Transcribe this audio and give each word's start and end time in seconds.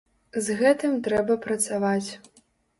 З 0.45 0.55
гэтым 0.61 0.97
трэба 1.09 1.37
працаваць. 1.45 2.11